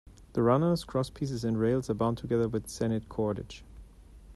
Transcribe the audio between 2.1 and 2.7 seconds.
together with